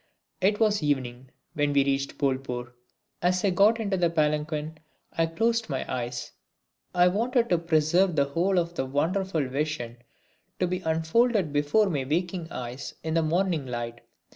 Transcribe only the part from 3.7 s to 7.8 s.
into the palanquin I closed my eyes. I wanted to